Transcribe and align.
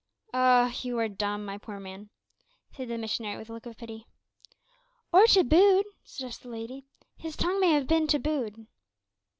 "Ah! 0.33 0.73
you 0.81 0.97
are 0.97 1.07
dumb, 1.07 1.45
my 1.45 1.59
poor 1.59 1.79
man," 1.79 2.09
said 2.71 2.87
the 2.87 2.97
missionary, 2.97 3.37
with 3.37 3.51
a 3.51 3.53
look 3.53 3.67
of 3.67 3.77
pity. 3.77 4.07
"Or 5.13 5.27
tabooed," 5.27 5.85
suggested 6.03 6.47
the 6.47 6.51
lady; 6.53 6.85
"his 7.17 7.35
tongue 7.37 7.59
may 7.59 7.73
have 7.73 7.85
been 7.85 8.07
tabooed." 8.07 8.65